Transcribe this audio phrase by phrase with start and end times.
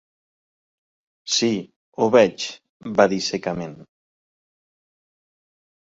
[1.33, 1.49] "Sí,
[1.99, 2.47] ho veig",
[3.01, 3.77] va dir secament.